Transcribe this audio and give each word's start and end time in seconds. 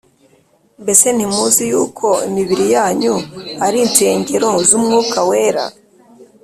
Mbese 0.81 1.07
ntimuzi 1.15 1.63
yuko 1.71 2.07
imibiri 2.27 2.65
yanyu 2.75 3.15
ari 3.65 3.77
insengero 3.85 4.49
z'Umwuka 4.67 5.19
Wera, 5.29 5.65